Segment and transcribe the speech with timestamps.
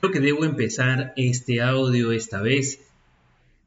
[0.00, 2.80] Creo que debo empezar este audio esta vez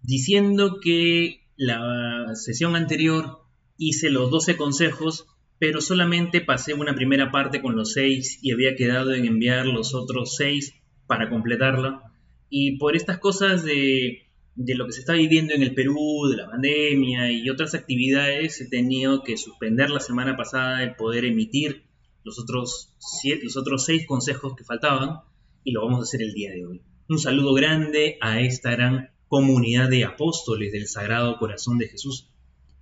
[0.01, 3.41] diciendo que la sesión anterior
[3.77, 5.27] hice los 12 consejos,
[5.59, 9.93] pero solamente pasé una primera parte con los 6 y había quedado en enviar los
[9.93, 10.73] otros 6
[11.05, 12.11] para completarla.
[12.49, 14.23] Y por estas cosas de,
[14.55, 18.67] lo que se está viviendo en el Perú, de la pandemia y otras actividades, he
[18.67, 21.83] tenido que suspender la semana pasada de poder emitir
[22.23, 25.21] los otros, siete, los otros 6 consejos que faltaban
[25.63, 26.81] y lo vamos a hacer el día de hoy.
[27.09, 32.29] Un saludo grande a esta gran comunidad de apóstoles del Sagrado Corazón de Jesús.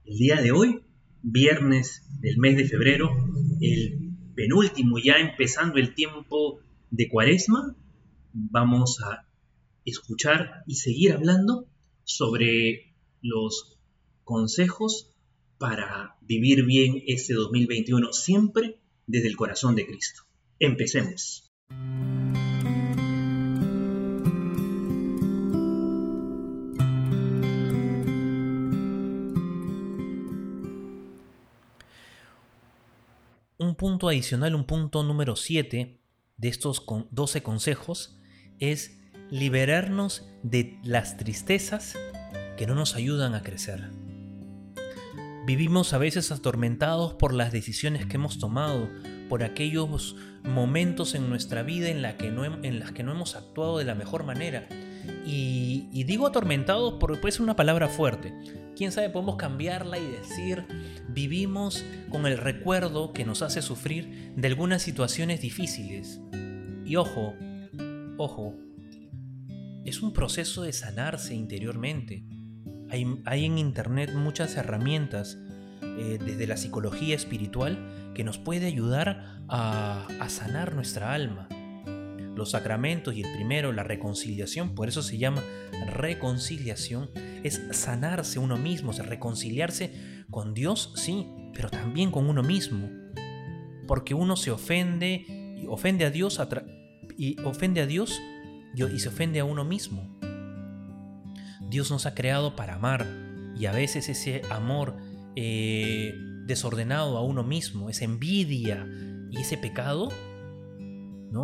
[0.05, 0.81] El día de hoy,
[1.21, 3.09] viernes del mes de febrero,
[3.61, 6.59] el penúltimo, ya empezando el tiempo
[6.89, 7.75] de cuaresma,
[8.33, 9.27] vamos a
[9.85, 11.67] escuchar y seguir hablando
[12.03, 13.77] sobre los
[14.23, 15.11] consejos
[15.57, 20.23] para vivir bien este 2021, siempre desde el corazón de Cristo.
[20.59, 21.51] Empecemos.
[33.82, 35.99] Punto adicional, un punto número 7
[36.37, 38.15] de estos 12 consejos
[38.60, 38.99] es
[39.32, 41.98] liberarnos de las tristezas
[42.57, 43.90] que no nos ayudan a crecer.
[45.48, 48.88] Vivimos a veces atormentados por las decisiones que hemos tomado,
[49.29, 53.35] por aquellos momentos en nuestra vida en, la que no, en las que no hemos
[53.35, 54.70] actuado de la mejor manera.
[55.26, 58.34] Y, digo atormentados porque puede ser una palabra fuerte,
[58.76, 60.66] quién sabe, podemos cambiarla y decir,
[61.07, 66.19] vivimos con el recuerdo que nos hace sufrir de algunas situaciones difíciles.
[66.85, 67.34] Y ojo,
[68.18, 68.56] ojo,
[69.85, 72.25] es un proceso de sanarse interiormente.
[72.90, 75.38] Hay, en Internet muchas herramientas
[75.81, 81.47] eh, desde la psicología espiritual que nos puede ayudar a sanar nuestra alma
[82.41, 85.44] los sacramentos y el primero, la reconciliación, por eso se llama
[85.94, 87.11] reconciliación,
[87.44, 92.89] es sanarse uno mismo, es reconciliarse con Dios, sí, pero también con uno mismo.
[93.88, 95.25] Porque uno se ofende,
[95.61, 96.41] y ofende a Dios
[97.16, 98.19] y ofende a Dios
[98.73, 100.17] y se ofende a uno mismo.
[101.69, 103.05] Dios nos ha creado para amar
[103.55, 104.97] y a veces ese amor
[105.35, 106.16] eh,
[106.47, 108.87] desordenado a uno mismo, esa envidia
[109.29, 110.09] y ese pecado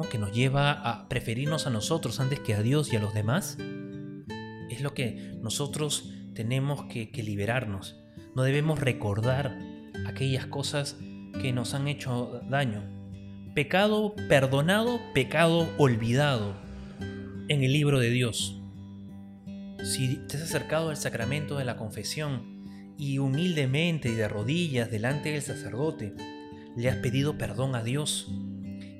[0.09, 3.57] que nos lleva a preferirnos a nosotros antes que a Dios y a los demás,
[4.69, 7.95] es lo que nosotros tenemos que, liberarnos.
[8.35, 9.57] No debemos recordar
[10.05, 10.97] aquellas cosas
[11.41, 12.83] que nos han hecho daño.
[13.55, 16.55] Pecado perdonado, pecado olvidado
[17.47, 18.61] en el libro de Dios.
[19.83, 25.31] Si te has acercado al sacramento de la confesión y humildemente y de rodillas delante
[25.31, 26.13] del sacerdote
[26.75, 28.27] le has pedido perdón a Dios,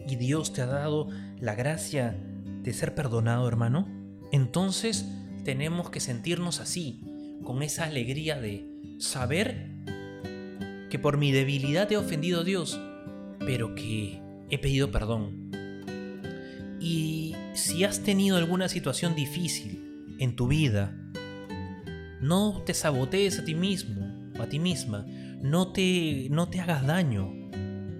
[0.08, 1.10] y Dios te ha dado
[1.40, 2.18] la gracia
[2.64, 3.88] de ser perdonado, hermano,
[4.32, 5.06] entonces
[5.44, 7.04] tenemos que sentirnos así,
[7.44, 8.68] con esa alegría de
[9.00, 9.70] saber
[10.90, 12.80] que por mi debilidad he ofendido a Dios,
[13.40, 15.52] pero que he pedido perdón.
[16.80, 20.96] Y si has tenido alguna situación difícil en tu vida,
[22.22, 25.06] no te sabotees a ti mismo a ti misma,
[25.42, 27.47] no te, no te hagas daño,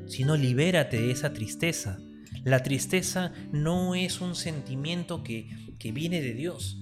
[0.08, 2.00] sino libérate de esa tristeza.
[2.44, 5.50] La tristeza no es un sentimiento que,
[5.94, 6.82] viene de Dios.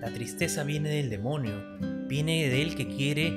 [0.00, 1.62] La tristeza viene del demonio,
[2.08, 3.32] viene de él que quiere,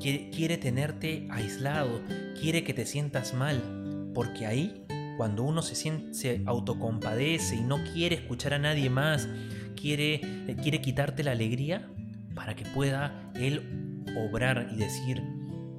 [0.00, 2.00] que quiere tenerte aislado,
[2.40, 4.84] quiere que te sientas mal, porque ahí,
[5.16, 9.28] cuando uno se, siente, se autocompadece y no quiere escuchar a nadie más,
[9.76, 10.20] quiere,
[10.62, 11.88] quiere quitarte la alegría,
[12.34, 15.22] para que pueda él obrar y decir,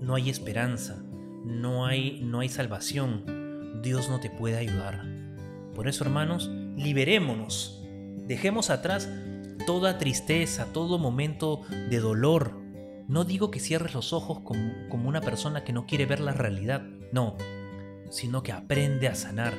[0.02, 1.04] no hay esperanza,
[1.44, 5.04] no hay, no hay salvación, Dios no te puede ayudar.
[5.76, 7.84] Por eso, hermanos, liberémonos,
[8.28, 9.10] dejemos atrás
[9.66, 12.60] toda tristeza, todo momento de dolor.
[13.08, 16.84] No digo que cierres los ojos como, una persona que no quiere ver la realidad,
[17.12, 17.38] no,
[18.10, 19.54] sino que aprende a sanar,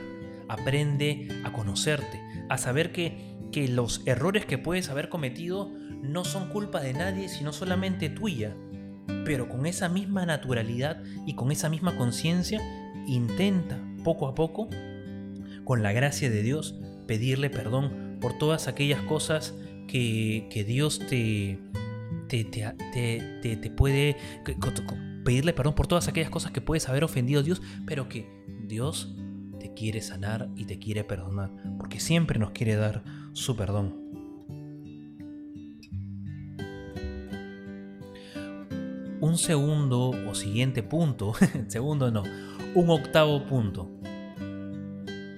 [0.49, 5.71] aprende a conocerte, a saber que, que los errores que puedes haber cometido
[6.03, 8.57] no son culpa de nadie, sino solamente tuya
[9.25, 12.61] pero con esa misma naturalidad y con esa misma conciencia,
[13.07, 14.69] intenta poco a poco,
[15.65, 19.55] con la gracia de Dios, pedirle perdón por todas aquellas cosas
[19.89, 21.59] que, Dios te,
[22.29, 24.17] te, te, te, puede...
[25.25, 28.29] Pedirle perdón por todas aquellas cosas que puedes haber ofendido a Dios, pero que
[28.67, 29.17] Dios
[29.59, 33.03] te quiere sanar y te quiere perdonar, porque siempre nos quiere dar
[33.33, 34.04] su perdón.
[39.25, 41.33] Un segundo o siguiente punto,
[41.69, 42.25] segundo no,
[42.75, 43.91] un octavo punto.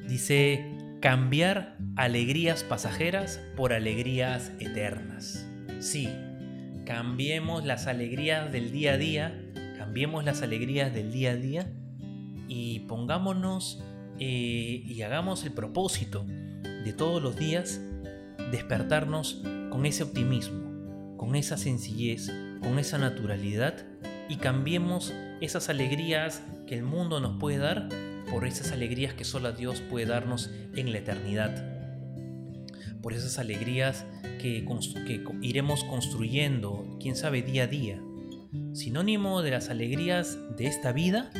[0.08, 5.46] Dice, cambiar alegrías pasajeras por alegrías eternas.
[5.78, 6.08] Sí,
[6.84, 9.40] cambiemos las alegrías del día a día,
[9.78, 11.72] cambiemos las alegrías del día a día
[12.48, 13.84] y pongámonos
[14.18, 16.26] eh, y hagamos el propósito
[16.84, 17.80] de todos los días
[18.50, 23.84] despertarnos con ese optimismo, con esa sencillez, con esa naturalidad
[24.28, 27.88] y cambiemos esas alegrías que el mundo nos puede dar
[28.30, 31.64] por esas alegrías que solo Dios puede darnos en la eternidad.
[33.02, 34.04] Por esas alegrías
[34.40, 34.66] que,
[35.42, 38.00] iremos construyendo, quién sabe, día a día.
[38.72, 41.30] Sinónimo de las alegrías de esta vida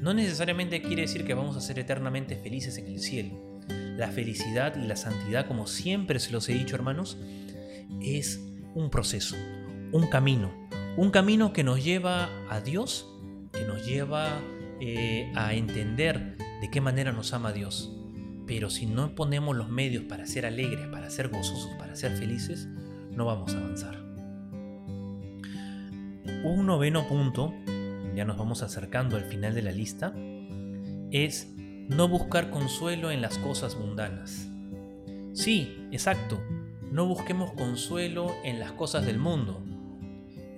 [0.00, 3.58] no necesariamente quiere decir que vamos a ser eternamente felices en el cielo.
[3.96, 7.16] La felicidad y la santidad, como siempre se los he dicho hermanos,
[8.00, 8.40] es
[8.74, 9.34] un proceso,
[9.92, 10.50] un camino,
[10.96, 13.08] un camino que nos lleva a Dios,
[13.52, 14.40] que nos lleva
[14.80, 17.92] eh, a entender de qué manera nos ama Dios.
[18.46, 22.66] Pero si no ponemos los medios para ser alegres, para ser gozosos, para ser felices,
[23.12, 23.96] no vamos a avanzar.
[26.44, 27.54] Un noveno punto,
[28.14, 30.14] ya nos vamos acercando al final de la lista,
[31.10, 31.52] es
[31.88, 34.48] no buscar consuelo en las cosas mundanas.
[35.32, 36.40] Sí, exacto,
[36.90, 39.62] no busquemos consuelo en las cosas del mundo.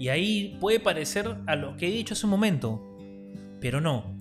[0.01, 2.97] Y ahí puede parecer a lo que he dicho hace un momento,
[3.61, 4.19] pero no.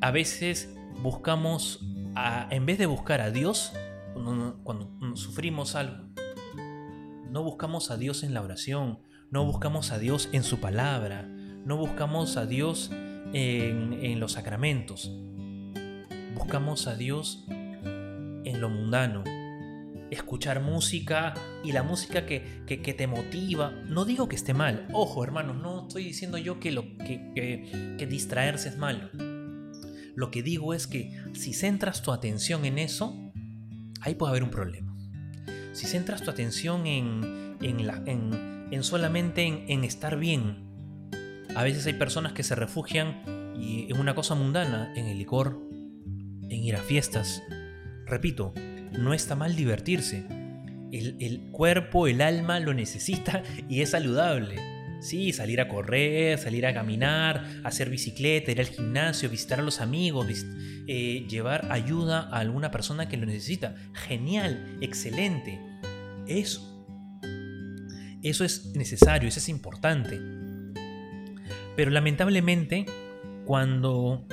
[0.00, 1.86] A veces buscamos,
[2.50, 3.72] en vez de buscar a Dios,
[4.64, 6.08] cuando, sufrimos algo,
[7.30, 8.98] no buscamos a Dios en la oración,
[9.30, 12.90] no buscamos a Dios en su palabra, no buscamos a Dios
[13.32, 15.08] en, los sacramentos.
[16.34, 19.22] Buscamos a Dios en lo mundano,
[20.10, 21.34] escuchar música
[21.64, 23.70] y la música que, te motiva.
[23.86, 28.06] No digo que esté mal, ojo hermanos, no estoy diciendo yo que, lo, que, que,
[28.06, 29.10] distraerse es malo.
[30.14, 33.32] Lo que digo es que si centras tu atención en eso,
[34.00, 34.96] ahí puede haber un problema.
[35.72, 40.66] Si centras tu atención en, en, la, en, solamente en, estar bien,
[41.54, 43.22] a veces hay personas que se refugian
[43.56, 45.60] en una cosa mundana, en el licor,
[46.42, 47.42] en ir a fiestas.
[48.06, 48.54] Repito,
[48.92, 50.24] no está mal divertirse.
[50.90, 54.56] El, cuerpo, el alma lo necesita y es saludable.
[55.00, 59.80] Sí, salir a correr, salir a caminar, hacer bicicleta, ir al gimnasio, visitar a los
[59.80, 60.26] amigos,
[60.88, 63.76] eh, llevar ayuda a alguna persona que lo necesita.
[63.92, 65.60] Genial, excelente.
[66.26, 66.86] Eso.
[68.22, 70.20] Eso es necesario, eso es importante.
[71.76, 72.86] Pero lamentablemente,
[73.44, 74.26] cuando,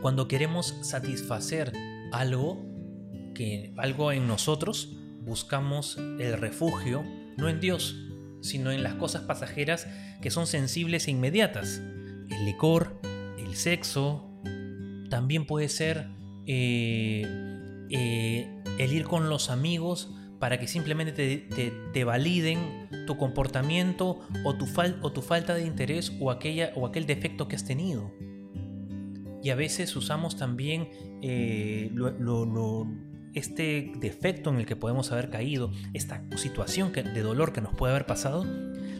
[0.00, 1.72] cuando queremos satisfacer
[2.12, 2.67] algo,
[3.38, 7.04] que algo en nosotros buscamos el refugio
[7.36, 7.96] no en Dios,
[8.40, 9.86] sino en las cosas pasajeras
[10.20, 11.80] que son sensibles e inmediatas.
[12.30, 13.00] El licor,
[13.38, 14.28] el sexo,
[15.08, 16.08] también puede ser
[16.46, 17.22] eh,
[17.90, 21.46] eh, el ir con los amigos para que simplemente
[21.92, 24.66] te, validen tu comportamiento o tu,
[25.02, 28.12] o tu, falta de interés o, aquella, o aquel defecto que has tenido.
[29.44, 30.88] Y a veces usamos también
[31.22, 32.86] eh, lo,
[33.38, 37.92] este defecto en el que podemos haber caído, esta situación de dolor que nos puede
[37.92, 38.44] haber pasado,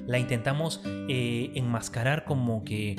[0.06, 2.96] la intentamos eh, enmascarar como que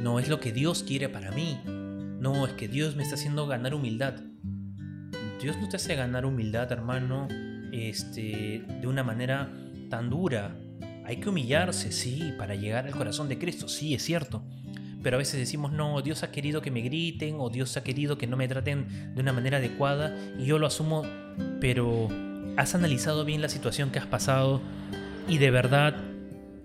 [0.00, 3.46] no es lo que Dios quiere para mí, no es que Dios me está haciendo
[3.46, 4.14] ganar humildad.
[5.40, 7.26] Dios no te hace ganar humildad, hermano,
[7.72, 9.52] este, de una manera
[9.90, 10.56] tan dura.
[11.04, 14.44] Hay que humillarse, sí, para llegar al corazón de Cristo, sí, es cierto
[15.02, 18.18] pero a veces decimos, no, Dios ha querido que me griten o Dios ha querido
[18.18, 21.02] que no me traten de una manera adecuada y yo lo asumo,
[21.60, 22.08] pero
[22.56, 24.60] ¿has analizado bien la situación que has pasado
[25.28, 25.96] y de verdad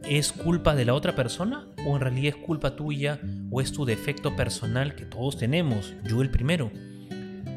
[0.03, 3.85] es culpa de la otra persona o en realidad es culpa tuya o es tu
[3.85, 6.71] defecto personal que todos tenemos, yo el primero?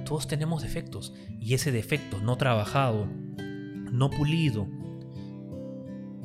[0.05, 3.07] Todos tenemos defectos y ese defecto no trabajado,
[3.93, 4.67] no pulido,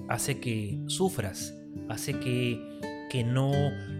[0.07, 1.53] hace que sufras,
[1.89, 2.59] hace que
[3.09, 3.51] que no,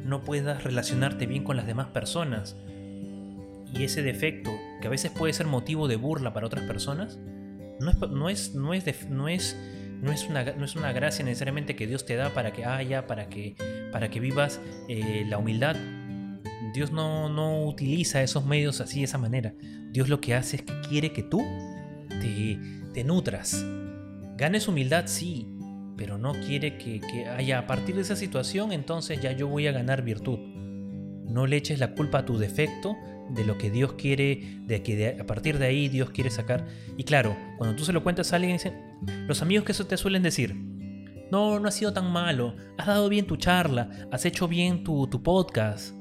[0.04, 2.56] no puedas relacionarte bien con las demás personas.
[3.74, 7.20] Y ese defecto, que a veces puede ser motivo de burla para otras personas,
[7.80, 9.58] no es, no es, no es, no es,
[10.02, 13.06] no es, una, no es una gracia necesariamente que Dios te da para que haya,
[13.08, 13.56] para que,
[13.92, 15.76] para que vivas eh, la humildad.
[16.74, 19.54] Dios no, no utiliza esos medios así de esa manera.
[19.92, 21.42] Dios lo que hace es que quiere que tú
[22.10, 22.60] te,
[22.94, 23.66] te nutras.
[24.38, 25.55] Ganes humildad, sí,
[25.98, 29.72] pero no quiere que, haya a partir de esa situación, entonces ya yo voy a
[29.72, 30.40] ganar virtud.
[30.40, 32.96] No le eches la culpa a tu defecto
[33.30, 36.68] de lo que Dios quiere, de que a partir de ahí Dios quiere sacar.
[36.98, 38.74] Y claro, cuando tú se lo cuentas a alguien, dicen,
[39.28, 40.56] los amigos que eso te suelen decir,
[41.32, 45.08] no, no ha sido tan malo, has dado bien tu charla, has hecho bien tu,
[45.08, 45.96] tu podcast.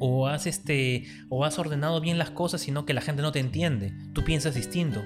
[0.00, 3.38] o has este o has ordenado bien las cosas sino que la gente no te
[3.38, 5.02] entiende tú piensas distinto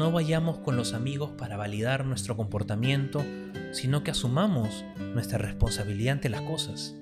[0.00, 3.22] no vayamos con los amigos para validar nuestro comportamiento
[3.72, 4.82] sino que asumamos
[5.14, 6.96] nuestra responsabilidad ante las cosas.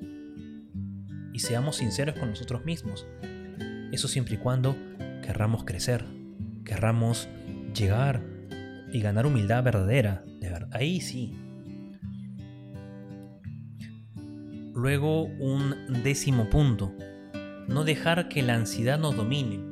[1.33, 3.07] Y seamos sinceros con nosotros mismos.
[3.93, 4.77] Eso siempre y cuando
[5.23, 6.05] querramos crecer
[6.65, 7.29] querramos
[7.73, 8.21] llegar
[8.93, 10.69] y ganar humildad verdadera de verdad.
[10.73, 11.39] Ahí sí.
[14.75, 16.93] Luego un décimo punto,
[17.69, 19.68] no dejar que la ansiedad nos domine.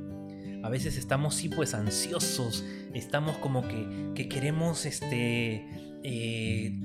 [0.63, 5.67] A veces estamos sí pues ansiosos, estamos como que, queremos este...
[6.03, 6.79] Eh,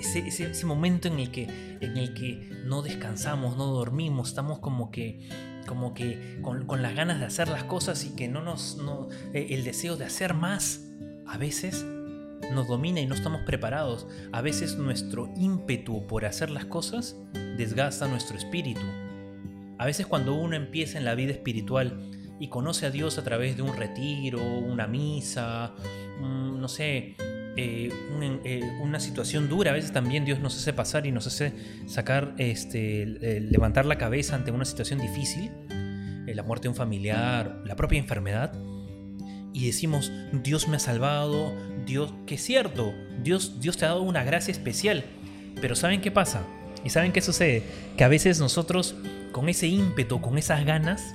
[0.00, 1.44] ese, momento en el, que,
[1.80, 5.28] en el que no descansamos, no dormimos, estamos como que,
[5.66, 8.78] como que con, las ganas de hacer las cosas y que no nos...
[9.34, 10.80] Eh, el deseo de hacer más,
[11.26, 11.84] a veces
[12.52, 14.06] nos domina y no estamos preparados.
[14.32, 17.16] A veces nuestro ímpetu por hacer las cosas
[17.56, 18.80] desgasta nuestro espíritu.
[19.78, 23.56] A veces cuando uno empieza en la vida espiritual y conoce a Dios a través
[23.56, 25.74] de un retiro, una misa,
[26.20, 27.14] no sé,
[27.56, 27.92] eh,
[28.44, 31.52] eh, una situación dura, a veces también Dios nos hace pasar y nos hace
[31.86, 33.04] sacar, este,
[33.40, 35.50] levantar la cabeza ante una situación difícil,
[36.26, 38.54] eh, la muerte de un familiar, la propia enfermedad,
[39.52, 41.52] y decimos, Dios me ha salvado,
[41.84, 45.04] Dios, que es cierto, Dios, Dios te ha dado una gracia especial,
[45.60, 46.46] pero ¿saben qué pasa?
[46.84, 47.64] ¿Y saben qué sucede?
[47.98, 48.94] Que a veces nosotros,
[49.32, 51.14] con ese ímpetu, con esas ganas,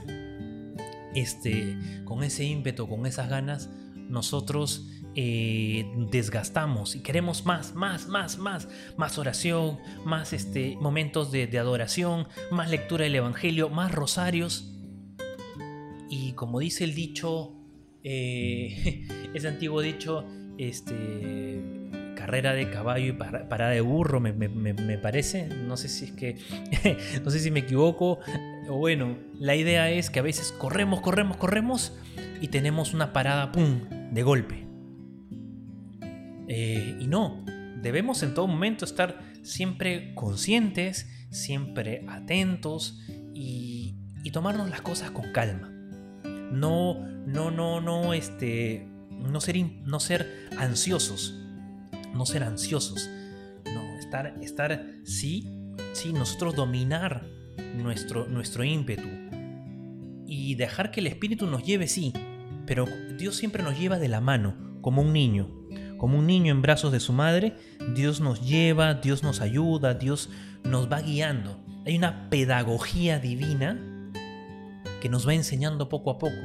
[1.15, 3.69] este, con ese ímpetu, con esas ganas,
[4.09, 8.67] nosotros eh, desgastamos y queremos más, más, más, más,
[8.97, 14.73] más oración, más este, momentos de, adoración, más lectura del Evangelio, más rosarios.
[16.09, 17.53] Y como dice el dicho,
[18.03, 20.25] eh, ese antiguo dicho,
[20.57, 21.61] este,
[22.25, 25.47] carrera de caballo y parada de burro, me, parece.
[25.47, 26.37] No sé si es que.
[27.23, 28.17] no sé si me equivoco.
[28.67, 31.95] Bueno, la idea es que a veces corremos, corremos, corremos
[32.41, 33.81] y tenemos una parada, ¡pum!
[34.11, 34.67] de golpe.
[36.47, 37.45] Eh, y no,
[37.83, 43.03] debemos en todo momento estar siempre conscientes, siempre atentos
[43.35, 45.69] y, y tomarnos las cosas con calma.
[46.23, 51.44] No, no, no, no, este, no ser, no ser ansiosos
[52.15, 53.09] no ser ansiosos,
[53.73, 55.47] no, estar, estar sí,
[55.93, 57.27] sí, nosotros dominar
[57.75, 59.07] nuestro, nuestro ímpetu
[60.25, 62.13] y dejar que el Espíritu nos lleve, sí,
[62.65, 65.49] pero Dios siempre nos lleva de la mano, como un niño,
[65.97, 67.55] como un niño en brazos de su madre,
[67.95, 70.29] Dios nos lleva, Dios nos ayuda, Dios
[70.63, 71.63] nos va guiando.
[71.85, 73.79] Hay una pedagogía divina
[75.01, 76.35] que nos va enseñando poco a poco.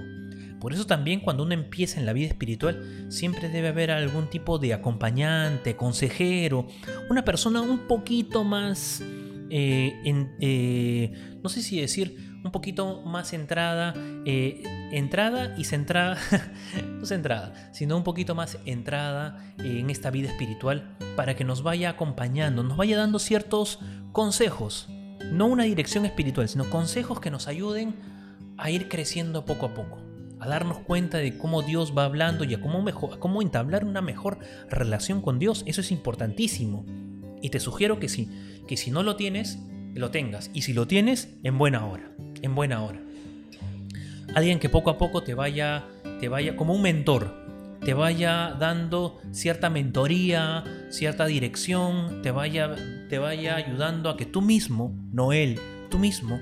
[0.60, 4.58] Por eso también cuando uno empieza en la vida espiritual siempre debe haber algún tipo
[4.58, 6.66] de acompañante, consejero,
[7.08, 9.02] una persona un poquito más,
[9.48, 9.94] eh,
[10.40, 13.94] eh, no sé si decir, un poquito más entrada,
[14.26, 14.62] eh,
[14.92, 16.18] entrada y centrada,
[16.98, 21.88] no centrada, sino un poquito más entrada en esta vida espiritual para que nos vaya
[21.88, 23.78] acompañando, nos vaya dando ciertos
[24.12, 24.88] consejos,
[25.32, 27.94] no una dirección espiritual, sino consejos que nos ayuden
[28.58, 30.09] a ir creciendo poco a poco
[30.40, 32.84] a darnos cuenta de cómo Dios va hablando y a cómo,
[33.18, 35.62] cómo entablar una mejor relación con Dios.
[35.66, 36.84] Eso es importantísimo.
[37.42, 38.28] Y te sugiero que sí,
[38.66, 39.58] que si no lo tienes,
[39.94, 40.50] lo tengas.
[40.54, 42.10] Y si lo tienes, en buena hora.
[42.42, 43.00] En buena hora.
[44.34, 45.84] Alguien que poco a poco te vaya,
[46.20, 47.34] te vaya como un mentor,
[47.84, 52.76] te vaya dando cierta mentoría, cierta dirección, te vaya,
[53.08, 55.58] te vaya ayudando a que tú mismo, no él,
[55.90, 56.40] tú mismo,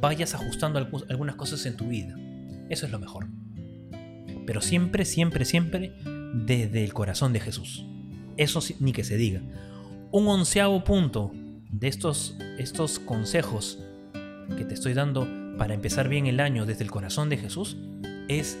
[0.00, 2.16] vayas ajustando algunas cosas en tu vida.
[2.68, 3.26] Eso es lo mejor.
[4.46, 5.92] Pero siempre, siempre, siempre
[6.34, 7.84] desde el corazón de Jesús.
[8.36, 9.42] Eso ni que se diga.
[10.10, 11.32] Un onceavo punto
[11.70, 13.78] de estos, estos consejos
[14.56, 17.76] que te estoy dando para empezar bien el año desde el corazón de Jesús
[18.28, 18.58] es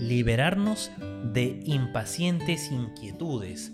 [0.00, 0.90] liberarnos
[1.32, 3.72] de impacientes inquietudes.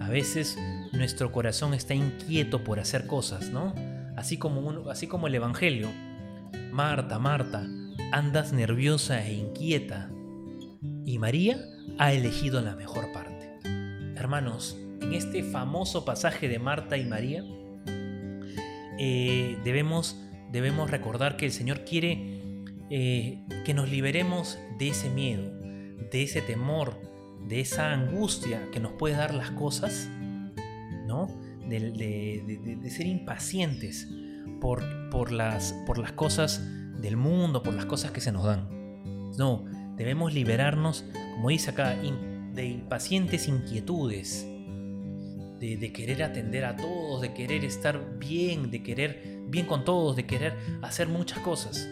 [0.00, 0.58] A veces
[0.92, 3.74] nuestro corazón está inquieto por hacer cosas, ¿no?
[4.16, 5.88] Así como, así como el Evangelio.
[6.70, 7.66] Marta, Marta,
[8.12, 10.10] andas nerviosa e inquieta
[11.06, 11.58] y María
[11.98, 13.50] ha elegido la mejor parte.
[14.16, 17.42] Hermanos, en este famoso pasaje de Marta y María,
[18.98, 20.20] eh, debemos,
[20.52, 22.40] debemos recordar que el Señor quiere
[22.90, 25.50] eh, que nos liberemos de ese miedo,
[26.10, 27.00] de ese temor,
[27.48, 30.08] de esa angustia que nos puede dar las cosas,
[31.06, 31.40] ¿no?
[31.66, 34.06] De, ser impacientes
[34.60, 36.60] por, por, las, por las cosas
[37.02, 38.68] del mundo, por las cosas que se nos dan.
[39.36, 39.64] No,
[39.96, 41.04] debemos liberarnos,
[41.34, 44.46] como dice acá, de impacientes inquietudes,
[45.58, 50.26] de, querer atender a todos, de querer estar bien, de querer bien con todos, de
[50.26, 51.88] querer hacer muchas cosas.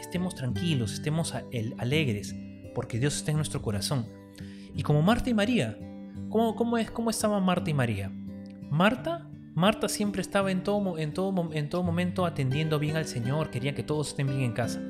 [0.00, 1.34] Estemos tranquilos, estemos
[1.78, 2.34] alegres,
[2.74, 4.06] porque Dios está en nuestro corazón.
[4.74, 5.78] Y como Marta y María,
[6.28, 8.10] ¿cómo, cómo, es, cómo estaban Marta y María?
[8.68, 9.28] Marta,
[9.58, 13.74] Marta siempre estaba en todo, en, todo, en todo momento atendiendo bien al Señor, quería
[13.74, 14.80] que todos estén bien en casa.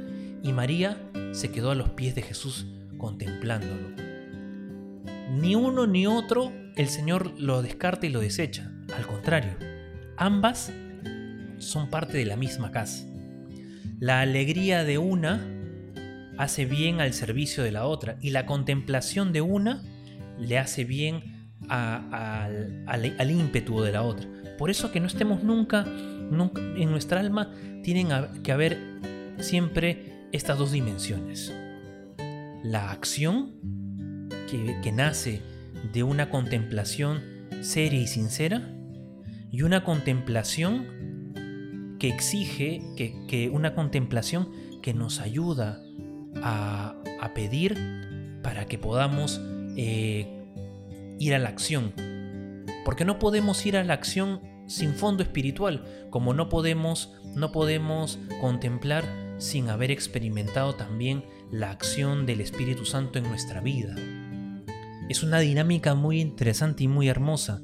[0.43, 1.01] Y María
[1.33, 2.67] se quedó a los pies de Jesús
[2.99, 3.97] contemplándolo.
[5.31, 8.71] Ni uno ni otro el Señor lo descarta y lo desecha.
[8.95, 9.57] Al contrario,
[10.19, 10.71] ambas
[11.57, 13.07] son parte de la misma casa.
[14.01, 15.49] La alegría de una
[16.37, 19.83] hace bien al servicio de la otra y la contemplación de una
[20.39, 24.29] le hace bien al, al, ímpetu de la otra.
[24.59, 28.09] Por eso que no estemos nunca, en nuestra alma tienen
[28.43, 28.79] que haber
[29.39, 31.55] siempre estas dos dimensiones.
[32.63, 33.53] La acción
[34.51, 35.41] que, que nace
[35.93, 37.23] de una contemplación
[37.61, 38.75] seria y sincera
[39.51, 40.99] y una contemplación
[41.99, 44.51] que exige, que, una contemplación
[44.83, 45.81] que nos ayuda
[46.43, 46.95] a,
[47.35, 47.77] pedir
[48.43, 49.41] para que podamos
[49.77, 50.27] eh,
[51.19, 51.93] ir a la acción.
[52.85, 58.19] Porque no podemos ir a la acción sin fondo espiritual, como no podemos, no podemos
[58.41, 59.05] contemplar
[59.39, 63.95] sin haber experimentado también la acción del Espíritu Santo en nuestra vida.
[65.09, 67.63] Es una dinámica muy interesante y muy hermosa.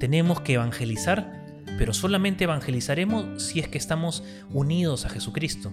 [0.00, 1.44] Tenemos que evangelizar,
[1.78, 5.72] pero solamente evangelizaremos si es que estamos unidos a Jesucristo.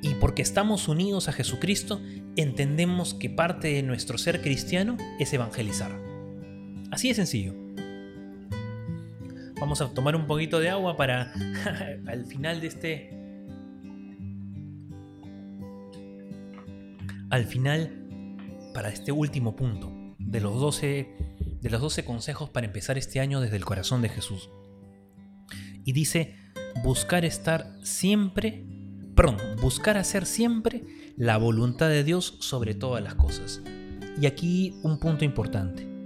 [0.00, 2.00] Y porque estamos unidos a Jesucristo,
[2.36, 6.07] entendemos que parte de nuestro ser cristiano es evangelizar.
[6.90, 7.54] Así de sencillo.
[9.60, 11.32] Vamos a tomar un poquito de agua para
[12.06, 13.10] al final de este...
[17.30, 18.06] Al final
[18.72, 21.08] para este último punto de los 12,
[21.60, 24.50] de los 12 consejos para empezar este año desde el corazón de Jesús.
[25.84, 26.36] Y dice,
[26.82, 28.64] buscar estar siempre,
[29.14, 30.84] perdón, buscar hacer siempre
[31.16, 33.62] la voluntad de Dios sobre todas las cosas.
[34.20, 35.97] Y aquí un punto importante.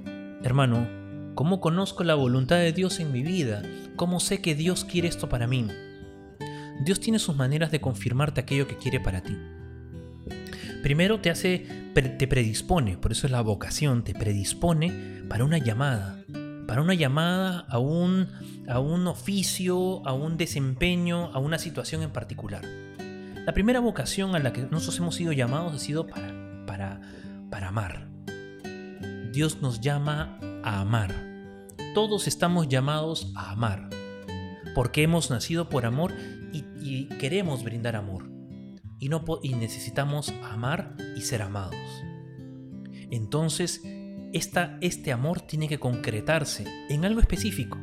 [0.45, 0.89] Hermano,
[1.37, 3.63] ¿cómo conozco la voluntad de Dios en mi vida?
[3.95, 5.69] ¿Cómo sé que Dios quiere esto para mí?
[6.85, 9.39] Dios tiene sus maneras de confirmarte aquello que quiere para ti.
[10.83, 16.25] Primero te hace, te predispone, por eso es la vocación, te predispone para una llamada,
[16.67, 18.27] para una llamada a un,
[18.69, 22.63] a un oficio, a un desempeño, a una situación en particular.
[23.47, 27.01] La primera vocación a la que nosotros hemos sido llamados ha sido para, para,
[27.49, 28.12] para amar.
[29.33, 31.15] Dios nos llama a amar.
[31.95, 33.89] Todos estamos llamados a amar,
[34.75, 36.13] porque hemos nacido por amor
[36.53, 38.31] y queremos brindar amor
[39.03, 41.75] y, no y necesitamos amar y ser amados.
[43.11, 43.83] Entonces,
[44.33, 47.79] esta, este amor tiene que concretarse en algo específico.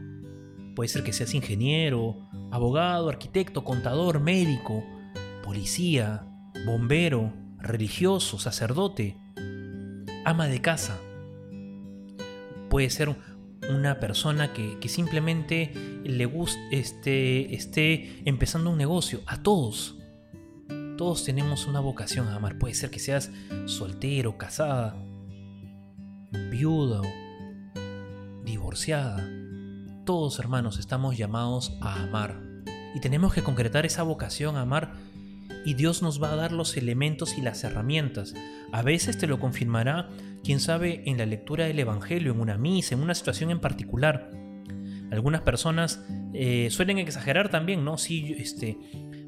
[0.78, 4.82] Puede ser que seas ingeniero, abogado, arquitecto, contador, médico,
[5.44, 6.26] policía,
[6.66, 9.18] bombero, religioso, sacerdote,
[10.24, 11.00] ama de casa.
[12.70, 13.16] Puede ser
[13.70, 19.22] una persona que, simplemente le guste, este, esté empezando un negocio.
[19.26, 20.00] A todos
[21.00, 22.60] todos tenemos una vocación a amar.
[22.60, 23.32] Puede ser que seas
[23.68, 24.98] soltero, casada,
[26.52, 27.02] viuda
[28.44, 29.26] divorciada.
[30.06, 32.42] Todos hermanos estamos llamados a amar.
[32.94, 34.92] Y tenemos que concretar esa vocación a amar
[35.66, 38.34] y Dios nos va a dar los elementos y las herramientas.
[38.72, 40.10] A veces te lo confirmará,
[40.44, 44.32] quién sabe, en la lectura del Evangelio, en una misa, en una situación en particular.
[45.12, 47.98] Algunas personas eh, suelen exagerar también, ¿no?
[47.98, 48.78] Sí, este,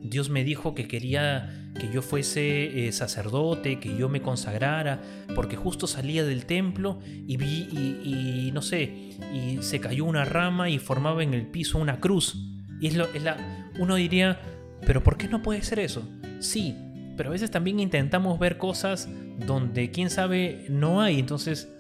[0.02, 5.02] Dios me dijo que quería que yo fuese eh, sacerdote, que yo me consagrara,
[5.36, 7.68] porque justo salía del templo y vi,
[8.04, 12.36] y, no sé, y se cayó una rama y formaba en el piso una cruz.
[12.80, 14.40] Y es, lo, es la, uno diría,
[14.86, 16.08] pero ¿por qué no puede ser eso?
[16.42, 16.76] Sí,
[17.16, 19.08] pero a veces también intentamos ver cosas
[19.46, 21.72] donde quién sabe no hay, entonces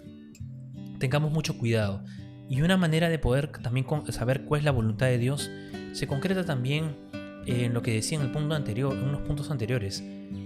[1.00, 2.04] tengamos mucho cuidado.
[2.47, 5.50] Y una manera de poder también saber cuál es la voluntad de Dios
[5.93, 6.95] se concreta también
[7.45, 10.04] en lo que decía en el punto anterior, en unos puntos anteriores,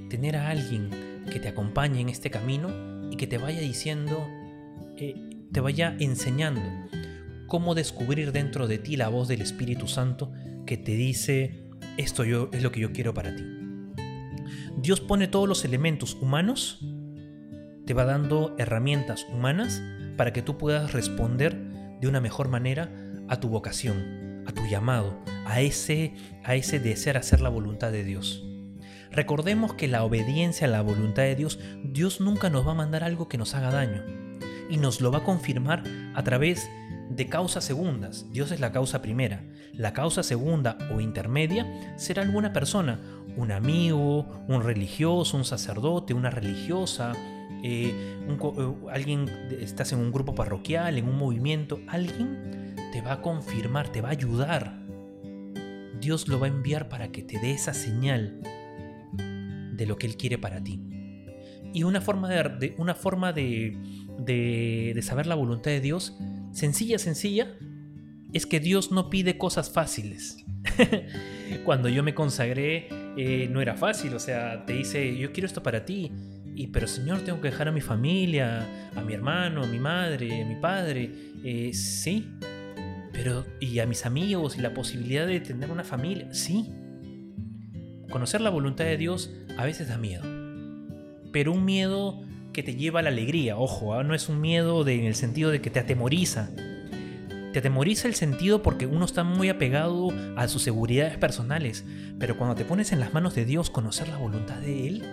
[0.09, 0.89] tener a alguien
[1.29, 2.69] que te acompañe en este camino
[3.11, 4.25] y que te vaya diciendo,
[4.97, 5.15] eh,
[5.51, 6.61] te vaya enseñando
[7.47, 10.31] cómo descubrir dentro de ti la voz del Espíritu Santo
[10.65, 13.43] que te dice, esto yo, es lo que yo quiero para ti.
[14.77, 16.79] Dios pone todos los elementos humanos,
[17.85, 19.81] te va dando herramientas humanas
[20.17, 21.55] para que tú puedas responder
[22.01, 22.91] de una mejor manera
[23.27, 28.03] a tu vocación, a tu llamado, a ese, a ese desear hacer la voluntad de
[28.03, 28.43] Dios.
[29.11, 33.03] Recordemos que la obediencia a la voluntad de Dios, Dios nunca nos va a mandar
[33.03, 34.03] algo que nos haga daño.
[34.69, 35.83] Y nos lo va a confirmar
[36.15, 36.67] a través
[37.09, 38.25] de causas segundas.
[38.31, 39.43] Dios es la causa primera.
[39.73, 42.99] La causa segunda o intermedia será alguna persona,
[43.37, 47.13] un amigo, un religioso, un sacerdote, una religiosa,
[47.63, 47.93] eh,
[48.27, 53.89] eh, alguien, estás en un grupo parroquial, en un movimiento, alguien te va a confirmar,
[53.89, 54.79] te va a ayudar.
[55.99, 58.41] Dios lo va a enviar para que te dé esa señal
[59.73, 60.81] de lo que Él quiere para ti.
[61.73, 63.77] Y una forma de, una forma de,
[64.17, 66.17] de, saber la voluntad de Dios,
[66.51, 67.57] sencilla, sencilla,
[68.31, 70.45] es que Dios no pide cosas fáciles.
[71.65, 75.63] Cuando yo me consagré eh, no era fácil, o sea, te dice, yo quiero esto
[75.63, 76.11] para ti,
[76.55, 80.41] y pero Señor, tengo que dejar a mi familia, a mi hermano, a mi madre,
[80.41, 81.11] a mi padre,
[81.43, 82.29] eh, sí,
[83.11, 86.69] pero y a mis amigos y la posibilidad de tener una familia, sí.
[88.09, 90.23] Conocer la voluntad de Dios a veces da miedo,
[91.31, 92.21] pero un miedo
[92.53, 94.03] que te lleva a la alegría, ojo, ¿ah?
[94.03, 96.49] no es un miedo en el sentido de que te atemoriza.
[97.55, 101.85] Te atemoriza el sentido porque uno está muy apegado a sus seguridades personales,
[102.19, 105.03] pero cuando te pones en las manos de Dios conocer la voluntad de Él,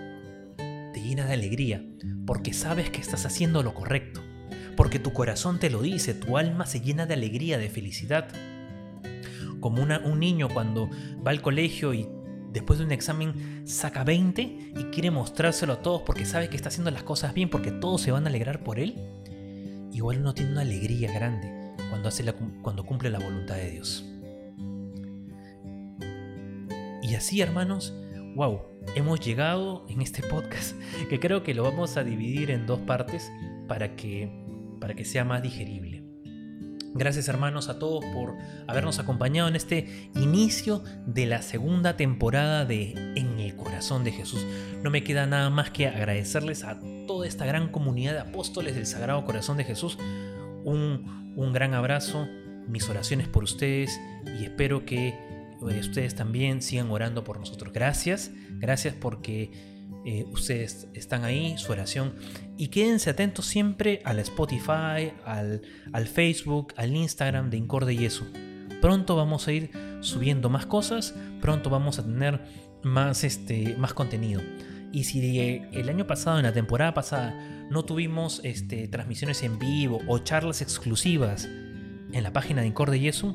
[0.92, 1.86] te llena de alegría,
[2.26, 4.22] porque sabes que estás haciendo lo correcto,
[4.76, 8.26] porque tu corazón te lo dice, tu alma se llena de alegría, de felicidad.
[9.60, 10.90] Como un niño cuando
[11.24, 12.08] va al colegio y
[12.52, 16.70] después de un examen saca 20 y quiere mostrárselo a todos porque sabe que está
[16.70, 18.96] haciendo las cosas bien, porque todos se van a alegrar por él,
[19.92, 21.61] igual uno tiene una alegría grande
[21.92, 22.24] cuando, hace
[22.62, 24.02] cuando cumple la voluntad de Dios.
[27.02, 27.92] Y así, hermanos,
[28.34, 28.62] wow,
[28.94, 30.74] hemos llegado en este podcast
[31.10, 33.30] que creo que lo vamos a dividir en dos partes
[33.68, 34.32] para que,
[34.80, 36.02] para que sea más digerible.
[36.94, 42.92] Gracias hermanos a todos por habernos acompañado en este inicio de la segunda temporada de
[43.16, 44.46] En el corazón de Jesús.
[44.82, 48.86] No me queda nada más que agradecerles a toda esta gran comunidad de apóstoles del
[48.86, 49.98] Sagrado Corazón de Jesús.
[50.64, 52.28] Un, un gran abrazo,
[52.68, 54.00] mis oraciones por ustedes
[54.38, 57.72] y espero que eh, ustedes también sigan orando por nosotros.
[57.72, 59.50] Gracias, gracias porque
[60.04, 62.14] eh, ustedes están ahí, su oración.
[62.56, 68.24] Y quédense atentos siempre al Spotify, al, al Facebook, al Instagram de Incorde Yesu.
[68.80, 69.70] Pronto vamos a ir
[70.00, 72.40] subiendo más cosas, pronto vamos a tener
[72.82, 74.40] más, este, más contenido.
[74.92, 75.40] Y si
[75.72, 77.34] el año pasado, en la temporada pasada,
[77.70, 83.34] no tuvimos este, transmisiones en vivo o charlas exclusivas en la página de Incorde Yesu,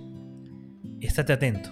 [1.01, 1.71] estate atento.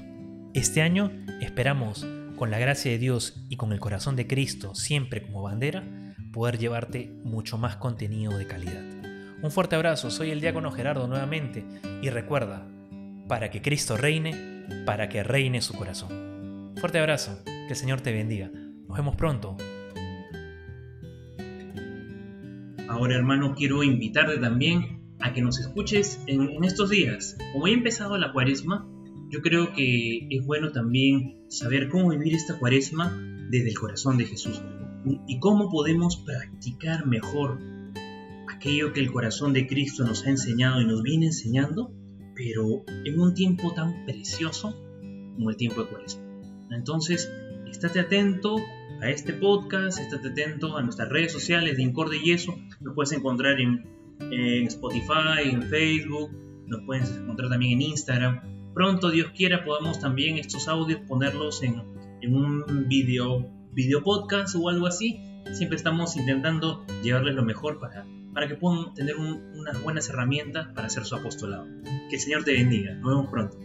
[0.56, 5.22] Este año esperamos con la gracia de Dios y con el corazón de Cristo siempre
[5.22, 5.84] como bandera,
[6.34, 8.84] poder llevarte mucho más contenido de calidad.
[9.42, 11.64] Un fuerte abrazo, soy el diácono Gerardo nuevamente
[12.02, 12.68] y recuerda,
[13.28, 16.74] para que Cristo reine, para que reine su corazón.
[16.78, 18.50] Fuerte abrazo, que el Señor te bendiga.
[18.88, 19.56] Nos vemos pronto.
[22.88, 27.38] Ahora hermano, quiero invitarte también a que nos escuches en, estos días.
[27.54, 28.88] Como ha empezado la cuaresma,
[29.30, 33.12] yo creo que es bueno también saber cómo vivir esta cuaresma
[33.50, 34.62] desde el corazón de Jesús
[35.28, 37.60] y cómo podemos practicar mejor
[38.48, 41.92] aquello que el corazón de Cristo nos ha enseñado y nos viene enseñando,
[42.36, 44.76] pero en un tiempo tan precioso
[45.36, 46.24] como el tiempo de cuaresma.
[46.72, 47.32] Entonces,
[47.70, 48.58] estate atento
[49.02, 52.36] a este podcast, estate atento a nuestras redes sociales de Incorde y.
[52.82, 53.86] Nos puedes encontrar en,
[54.20, 56.32] en Spotify, en Facebook,
[56.68, 61.82] nos puedes encontrar también en Instagram pronto, Dios quiera, podamos también estos audios ponerlos en,
[62.28, 65.20] un video, video podcast o algo así.
[65.54, 70.88] Siempre estamos intentando llevarles lo mejor para, para que puedan tener unas buenas herramientas para
[70.88, 71.68] hacer su apostolado.
[72.10, 72.96] Que el Señor te bendiga.
[72.96, 73.58] Nos vemos pronto.